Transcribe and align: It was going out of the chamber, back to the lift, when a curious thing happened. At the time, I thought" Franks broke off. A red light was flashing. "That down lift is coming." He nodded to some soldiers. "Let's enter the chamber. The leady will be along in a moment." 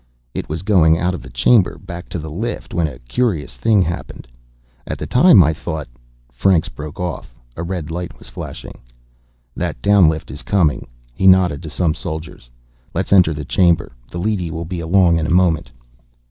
It 0.33 0.49
was 0.49 0.63
going 0.63 0.97
out 0.97 1.13
of 1.13 1.21
the 1.21 1.29
chamber, 1.29 1.77
back 1.77 2.09
to 2.09 2.17
the 2.17 2.31
lift, 2.31 2.73
when 2.73 2.87
a 2.87 2.97
curious 2.97 3.55
thing 3.55 3.83
happened. 3.83 4.27
At 4.87 4.97
the 4.97 5.05
time, 5.05 5.43
I 5.43 5.53
thought" 5.53 5.87
Franks 6.41 6.69
broke 6.69 6.99
off. 6.99 7.35
A 7.55 7.61
red 7.61 7.91
light 7.91 8.17
was 8.17 8.27
flashing. 8.27 8.79
"That 9.55 9.79
down 9.83 10.09
lift 10.09 10.31
is 10.31 10.41
coming." 10.41 10.87
He 11.13 11.27
nodded 11.27 11.61
to 11.61 11.69
some 11.69 11.93
soldiers. 11.93 12.49
"Let's 12.95 13.13
enter 13.13 13.31
the 13.31 13.45
chamber. 13.45 13.91
The 14.09 14.17
leady 14.17 14.49
will 14.49 14.65
be 14.65 14.79
along 14.79 15.19
in 15.19 15.27
a 15.27 15.29
moment." 15.29 15.69